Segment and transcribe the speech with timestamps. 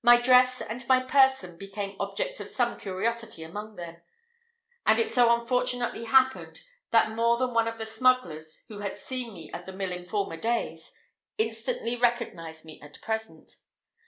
[0.00, 3.98] My dress and my person became objects of some curiosity among them;
[4.86, 9.34] and it so unfortunately happened that more than one of the smugglers, who had seen
[9.34, 10.94] me at the mill in former days,
[11.36, 13.56] instantly recognised me at present.